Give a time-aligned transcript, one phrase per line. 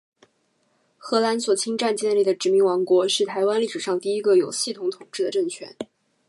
[0.97, 5.77] 荷兰所侵占建立的殖民王国，是台湾历史上第一个有系统统治的政权。